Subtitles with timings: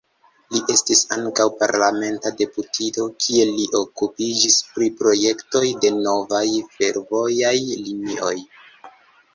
[0.53, 8.37] Li estis ankaŭ parlamenta deputito, kie li okupiĝis pri projektoj de novaj fervojaj linioj.